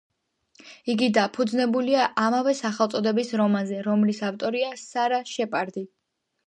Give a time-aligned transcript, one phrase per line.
[0.93, 5.91] იგი დაფუძნებულია ამავე სახელწოდების რომანზე, რომლის ავტორია სარა შეპარდი.